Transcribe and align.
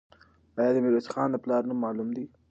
آیا 0.57 0.71
د 0.73 0.77
میرویس 0.83 1.07
خان 1.13 1.29
د 1.31 1.37
پلار 1.43 1.61
نوم 1.69 1.77
معلوم 1.85 2.09
دی؟ 2.15 2.25